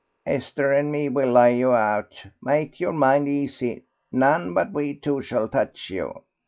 "Esther 0.25 0.73
and 0.73 0.91
me 0.91 1.09
will 1.09 1.31
lay 1.31 1.55
you 1.55 1.73
out, 1.73 2.25
make 2.41 2.79
your 2.79 2.91
mind 2.91 3.27
easy; 3.27 3.83
none 4.11 4.51
but 4.51 4.73
we 4.73 4.95
two 4.95 5.21
shall 5.21 5.47
touch 5.47 5.91
you." 5.91 6.23